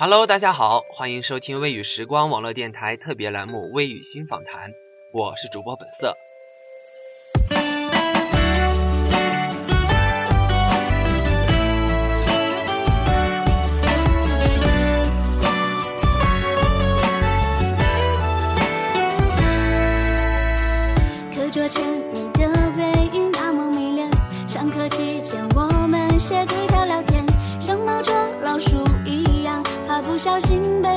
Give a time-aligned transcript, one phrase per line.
[0.00, 4.70] Hello，大家好，欢迎收听微雨时光网络电台特别栏目《微雨新访谈》，
[5.12, 6.14] 我是主播本色。
[30.18, 30.87] 小心的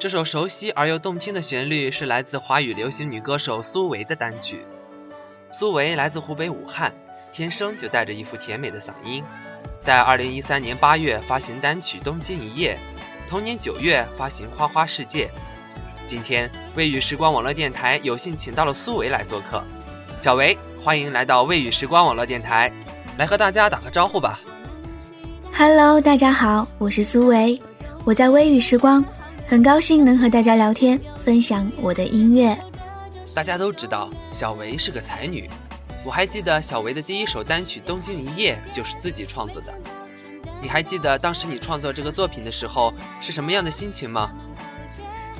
[0.00, 4.64] 这首熟悉而又动听的旋律是来自华语流行女歌手苏维的单曲。
[5.50, 6.90] 苏维来自湖北武汉，
[7.34, 9.22] 天生就带着一副甜美的嗓音。
[9.82, 12.78] 在2013年8月发行单曲《东京一夜》，
[13.28, 15.26] 同年9月发行《花花世界》。
[16.06, 19.62] 今天，微雨时光网络电台有幸请到了苏维来做客。
[20.18, 22.72] 小维，欢迎来到微雨时光网络电台，
[23.18, 24.40] 来和大家打个招呼吧。
[25.52, 27.60] Hello，大家好，我是苏维，
[28.06, 29.04] 我在微雨时光，
[29.50, 32.56] 很高兴能和大家聊天，分享我的音乐。
[33.34, 35.50] 大家都知道小维是个才女，
[36.04, 39.74] 我还记得小维的第一首单曲《东京一夜》就是自己创作的。
[40.62, 44.30] 你还记得当时你创作这个作品的时候是什么样的心情吗？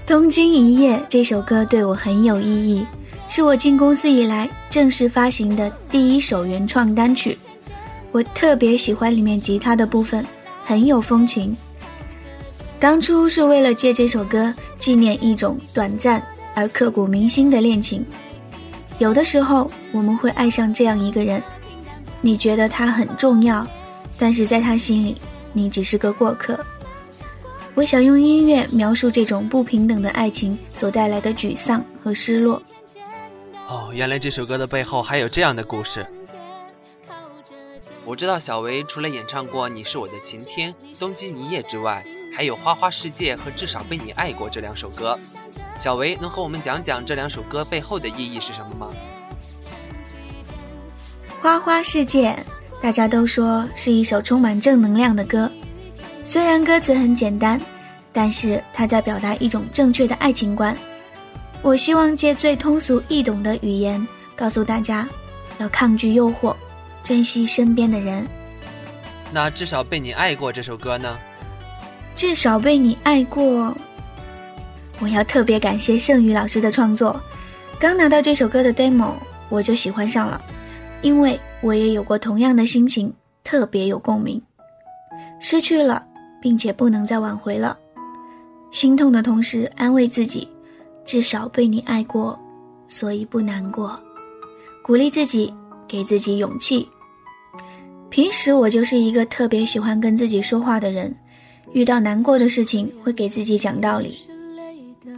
[0.08, 2.84] 《东京一夜》这首歌对我很有意义，
[3.28, 7.38] 是我进公司以来正式发行的第一首原创单曲。
[8.10, 10.26] 我特别喜欢里面吉他的部分，
[10.64, 11.56] 很有风情。
[12.80, 16.20] 当初是为了借这首歌纪念一种短暂
[16.54, 18.04] 而刻骨铭心的恋情。
[18.98, 21.42] 有的时候我们会爱上这样一个人，
[22.22, 23.66] 你觉得他很重要，
[24.18, 25.14] 但是在他心里，
[25.52, 26.58] 你只是个过客。
[27.74, 32.62] 我想用音乐描述这种不平等的爱情所带来的沮丧和失落。
[33.68, 36.06] 哦，原来这首歌的背后还有这样的故事。
[38.06, 45.18] 我知道小维除了演唱过《你是我的晴天》《东京一夜》之外，还有《花花世界》和《至少被你爱过》这两首歌。
[45.78, 48.91] 小维能和我们讲讲这两首歌背后的意义是什么吗？
[51.42, 52.32] 《花花世界》，
[52.82, 55.50] 大家都说是一首充满正能量的歌。
[56.24, 57.60] 虽然歌词很简单，
[58.12, 60.76] 但是它在表达一种正确的爱情观。
[61.62, 65.08] 我希望借最通俗易懂的语言，告诉大家，
[65.58, 66.54] 要抗拒诱惑，
[67.02, 68.26] 珍惜身边的人。
[69.32, 71.18] 那至少被你爱过这首歌呢？
[72.20, 73.75] 至少被你爱过。
[75.00, 77.19] 我要特别感谢盛宇老师的创作。
[77.78, 79.14] 刚拿到这首歌的 demo，
[79.48, 80.38] 我就喜欢上了，
[81.00, 83.10] 因为我也有过同样的心情，
[83.42, 84.38] 特别有共鸣。
[85.41, 86.04] 失去了，
[86.42, 87.75] 并且不能再挽回了，
[88.70, 90.47] 心痛的同时安慰自己，
[91.06, 92.38] 至少被你爱过，
[92.86, 93.98] 所以不难过。
[94.82, 95.50] 鼓励自己，
[95.88, 96.86] 给自己勇气。
[98.10, 101.16] 平时我就是一个特别喜欢跟自己说话的人。
[101.72, 104.16] 遇到难过的事情，会给自己讲道理。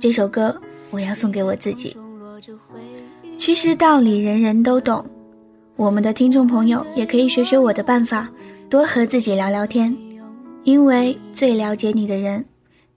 [0.00, 1.96] 这首歌我要送给我自己。
[3.38, 5.04] 其实道理人人都懂，
[5.76, 8.28] 我们的听众朋友也可以学学我的办法，
[8.68, 9.96] 多和自己聊聊天，
[10.64, 12.44] 因为最了解你的人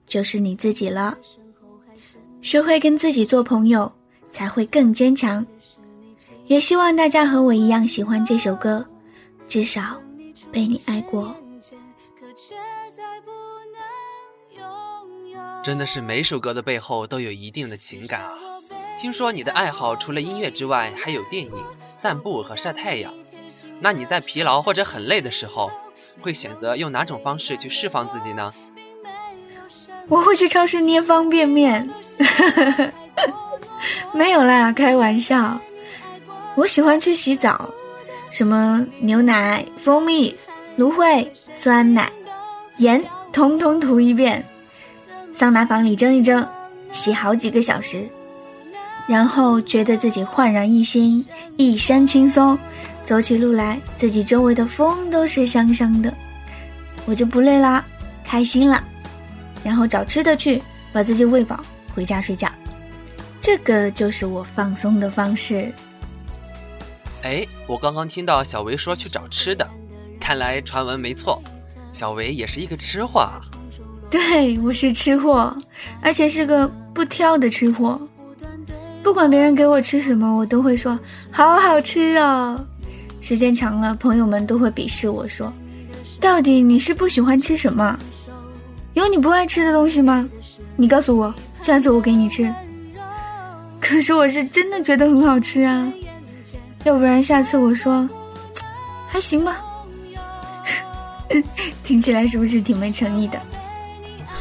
[0.06, 1.16] 就是你自己了。
[2.42, 3.90] 学会跟自己做朋友，
[4.30, 5.44] 才会更坚强。
[6.46, 8.84] 也希望大家和我一样喜欢这首歌，
[9.48, 10.00] 至少
[10.52, 11.34] 被你爱过。
[15.66, 18.38] 真的是每首歌的背后都有一定的情感啊！
[19.00, 21.52] 听说你的爱好除了音乐之外，还有电影、
[21.96, 23.12] 散步和晒太阳。
[23.80, 25.68] 那你在疲劳或者很累的时候，
[26.20, 28.54] 会选择用哪种方式去释放自己呢？
[30.06, 31.90] 我会去超市捏方便面，
[34.14, 35.58] 没有啦，开玩笑。
[36.54, 37.68] 我喜欢去洗澡，
[38.30, 40.32] 什么牛奶、蜂蜜、
[40.76, 42.08] 芦荟、酸奶、
[42.76, 44.46] 盐，通通涂一遍。
[45.36, 46.48] 桑拿房里蒸一蒸，
[46.94, 48.08] 洗好几个小时，
[49.06, 51.22] 然后觉得自己焕然一新，
[51.58, 52.58] 一身轻松，
[53.04, 56.10] 走起路来自己周围的风都是香香的，
[57.04, 57.84] 我就不累啦，
[58.24, 58.82] 开心了，
[59.62, 61.60] 然后找吃的去，把自己喂饱，
[61.94, 62.50] 回家睡觉，
[63.38, 65.70] 这个就是我放松的方式。
[67.24, 69.68] 哎，我刚刚听到小维说去找吃的，
[70.18, 71.42] 看来传闻没错，
[71.92, 73.28] 小维也是一个吃货。
[74.10, 75.56] 对，我是吃货，
[76.00, 78.00] 而且是个不挑的吃货。
[79.02, 80.98] 不管别人给我吃什么，我都会说
[81.30, 82.58] 好好吃哦。
[83.20, 85.52] 时间长了，朋友们都会鄙视我说
[86.20, 87.98] ：“到底你是不喜欢吃什么？
[88.94, 90.28] 有你不爱吃的东西吗？
[90.76, 92.52] 你告诉我，下次我给你吃。”
[93.80, 95.92] 可是我是真的觉得很好吃啊，
[96.84, 98.08] 要不然下次我说
[99.08, 99.60] 还行吧。
[101.84, 103.40] 听起来是不是挺没诚意的？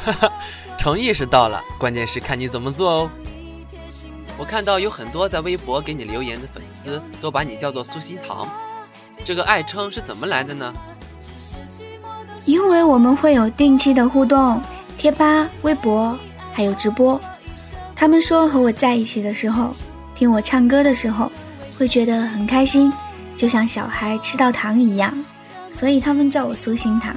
[0.06, 0.32] 哈哈，
[0.78, 3.10] 诚意是到了，关键是看你怎么做哦。
[4.38, 8.48] 我看到有很多在微博给你留言的粉丝都把你叫做苏心糖，
[9.24, 10.72] 这个爱称是怎么来的呢？
[12.46, 14.62] 因为我们会有定期的互动，
[14.96, 16.16] 贴吧、微博
[16.54, 17.20] 还有直播。
[17.96, 19.74] 他们说和我在一起的时候，
[20.14, 21.32] 听我唱歌的时候，
[21.80, 22.94] 会觉得很开心，
[23.36, 25.12] 就像小孩吃到糖一样，
[25.72, 27.16] 所以他们叫我苏心糖。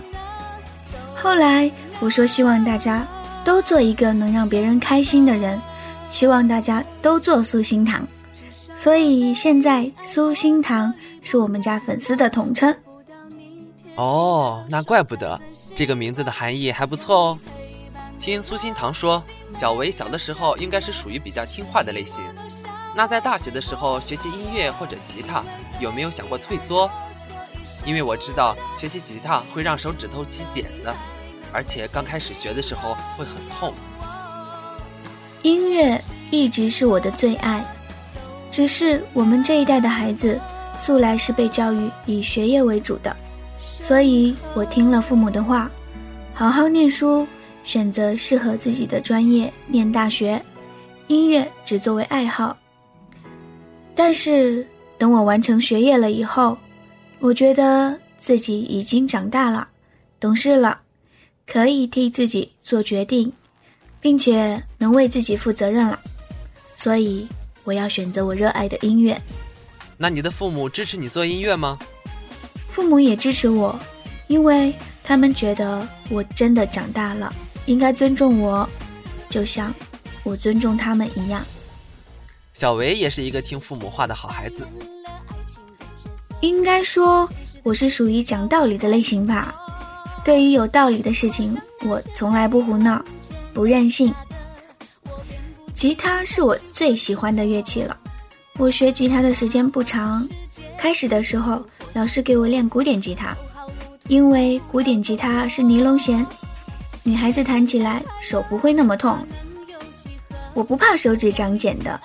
[1.15, 1.71] 后来。
[2.01, 3.07] 我说：“希望大家
[3.45, 5.61] 都做一个能让别人开心的人，
[6.11, 8.07] 希望大家都做苏心糖。
[8.77, 12.73] 所以现在苏心糖是我们家粉丝的统称。
[13.97, 15.41] 哦，那怪不得，
[15.75, 17.39] 这个名字的含义还不错哦。
[18.21, 19.21] 听苏心糖说，
[19.53, 22.23] 小维小的时候应该是属于比较听话的类型。
[22.95, 25.45] 那在大学的时候学习音乐或者吉他，
[25.81, 26.89] 有没有想过退缩？
[27.85, 30.95] 因为我知道学习吉他会让手指头起茧子。”
[31.53, 33.73] 而且刚开始学的时候会很痛。
[35.43, 37.65] 音乐一直是我的最爱，
[38.51, 40.39] 只是我们这一代的孩子
[40.79, 43.17] 素来是被教育以学业为主的，
[43.61, 45.71] 所以我听了父母的话，
[46.35, 47.27] 好好念书，
[47.65, 50.43] 选择适合自己的专业念大学，
[51.07, 52.57] 音乐只作为爱好。
[53.95, 54.67] 但是
[54.99, 56.57] 等我完成学业了以后，
[57.21, 59.67] 我觉得自己已经长大了，
[60.21, 60.81] 懂事了。
[61.51, 63.33] 可以替自己做决定，
[64.01, 65.99] 并且能为自己负责任了，
[66.77, 67.27] 所以
[67.65, 69.19] 我要选择我热爱的音乐。
[69.97, 71.79] 那你的父母支持你做音乐吗？
[72.71, 73.77] 父母也支持我，
[74.27, 74.73] 因为
[75.03, 77.35] 他们觉得我真的长大了，
[77.65, 78.69] 应该尊重我，
[79.31, 79.75] 就像
[80.23, 81.43] 我尊重他们一样。
[82.53, 84.67] 小维也是一个听父母话的好孩子。
[86.41, 87.29] 应该说，
[87.63, 89.55] 我是属于讲道理的类型吧。
[90.29, 93.03] 对于有道理的事情，我从来不胡闹，
[93.55, 94.13] 不任性。
[95.73, 97.97] 吉他是我最喜欢的乐器了。
[98.59, 100.23] 我学吉他的时间不长，
[100.77, 101.65] 开始的时候
[101.95, 103.35] 老师给我练古典吉他，
[104.07, 106.27] 因为古典吉他是尼龙弦，
[107.03, 109.17] 女孩子弹起来手不会那么痛。
[110.53, 111.99] 我不怕手指长茧的，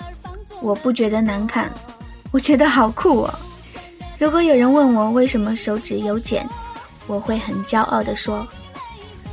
[0.62, 1.70] 我不觉得难看，
[2.32, 3.40] 我觉得好酷哦。
[4.18, 6.48] 如果有人问我为什么手指有茧，
[7.08, 8.48] 我会很骄傲的说，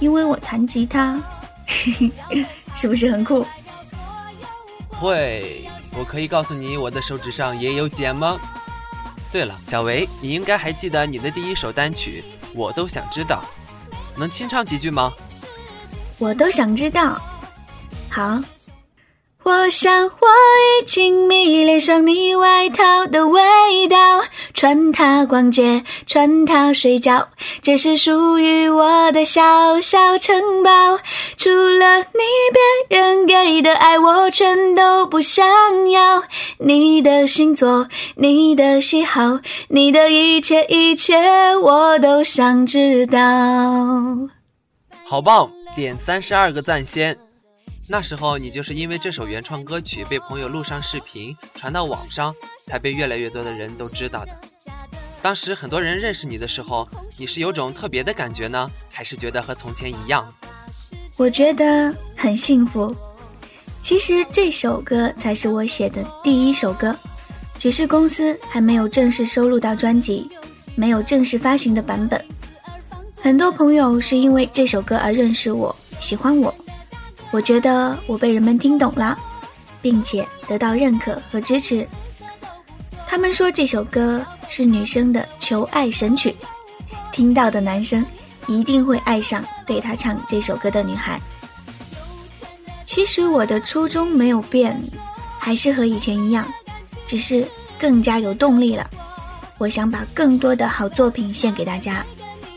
[0.00, 1.18] 因为我弹吉他，
[2.74, 3.46] 是不是很酷？
[4.88, 5.64] 会，
[5.98, 8.38] 我可以告诉你，我的手指上也有茧吗？
[9.32, 12.24] 对了，小维，你应该还记得你的第一首单曲，
[12.54, 13.44] 我都想知道，
[14.16, 15.12] 能清唱几句吗？
[16.18, 17.20] 我都想知道，
[18.10, 18.42] 好。
[19.42, 23.40] 我想我已经迷恋上你外套的味
[23.88, 23.96] 道，
[24.60, 27.30] 穿它逛街，穿它睡觉，
[27.62, 30.70] 这是属于我的小小城堡。
[31.38, 32.20] 除了你，
[32.52, 36.22] 别人给的爱我全都不想要。
[36.58, 43.18] 你的星座，你的喜好，你的一切一切，我都想知道。
[45.06, 47.16] 好棒，点三十二个赞先。
[47.88, 52.34] 那时候你就是因为这首原创歌曲被朋友录上视频传到网上，
[52.66, 54.32] 才被越来越多的人都知道的。
[55.22, 60.26] 当时很多人认识你的时候，你是有种特别的感觉呢，还是觉得和从前一样？
[61.18, 62.94] 我觉得很幸福。
[63.82, 66.94] 其实这首歌才是我写的第一首歌，
[67.58, 70.28] 只是公司还没有正式收录到专辑，
[70.74, 72.22] 没有正式发行的版本。
[73.20, 76.54] 很多朋友是因为这首歌而认识我，喜欢我。
[77.30, 79.16] 我觉得我被人们听懂了，
[79.82, 81.86] 并且得到认可和支持。
[83.06, 86.34] 他们说这首歌是女生的求爱神曲，
[87.12, 88.04] 听到的男生
[88.48, 91.20] 一定会爱上对他唱这首歌的女孩。
[92.84, 94.76] 其实我的初衷没有变，
[95.38, 96.44] 还是和以前一样，
[97.06, 97.46] 只是
[97.78, 98.90] 更加有动力了。
[99.58, 102.04] 我想把更多的好作品献给大家，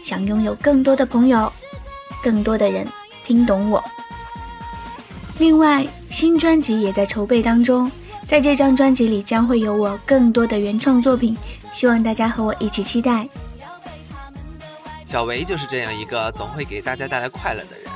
[0.03, 1.51] 想拥有更多的朋友，
[2.23, 2.87] 更多的人
[3.23, 3.83] 听懂我。
[5.37, 7.91] 另外，新专辑也在筹备当中，
[8.25, 11.37] 在这张专辑里将会有我更多的原创作品，
[11.71, 13.27] 希望大家和我一起期待。
[15.05, 17.87] 小维就是这样一个总会给大家带来快乐的人。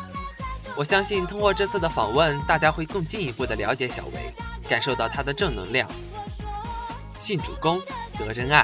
[0.75, 4.31] 我相信通过这次的访问，大家会更进一步的了解小维，
[4.69, 5.89] 感受到他的正能量。
[7.17, 7.81] 信主公，
[8.19, 8.63] 得真爱，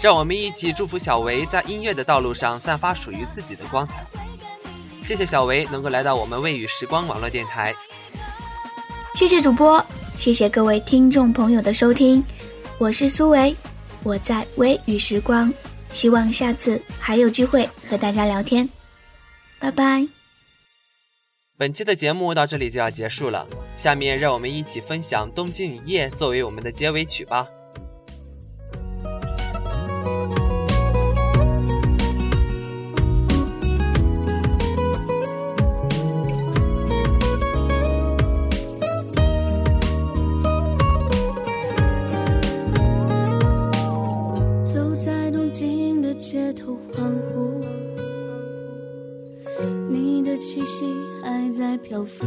[0.00, 4.02] 让我们一起祝福小维在音乐的道路上散发属于自己的光彩。
[5.04, 7.74] 谢谢小维能够来到我们未雨时光网络电台。
[9.14, 9.84] 谢谢主播，
[10.22, 12.22] 谢谢各位听众朋友的收听，
[12.78, 13.52] 我是苏维，
[14.04, 15.52] 我在微雨时光，
[15.92, 18.68] 希望下次还有机会和大家聊天，
[19.58, 20.06] 拜拜。
[21.58, 27.44] 本期的节目到这里就要结束了，下面让我们一起分享《东京雨夜》作为我们的结尾曲吧。
[51.92, 52.24] 漂浮，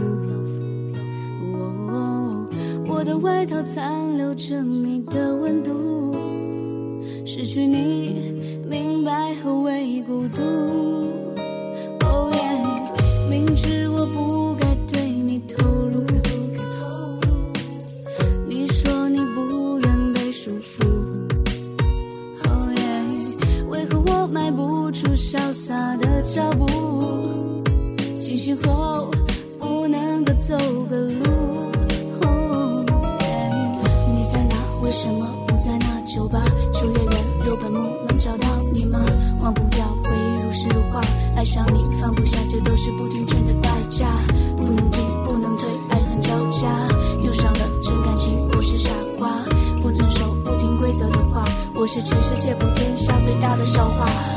[2.88, 6.16] 我的外套残留着你的温度，
[7.26, 7.85] 失去你，
[51.86, 54.35] 我是全世界普天下最大的笑话。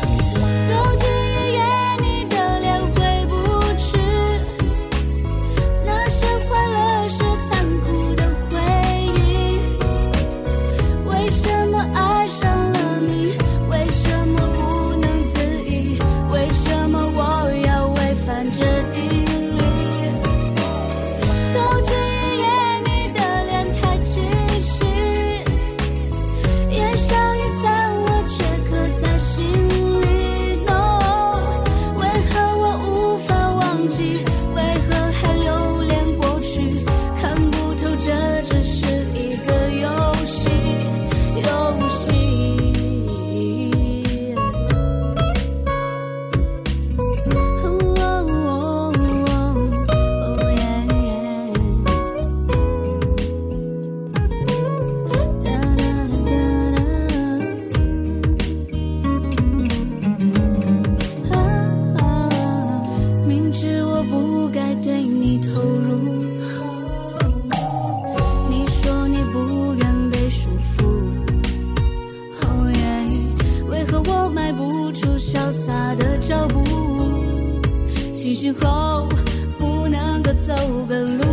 [79.59, 80.55] 不能够走
[80.89, 81.28] 个路。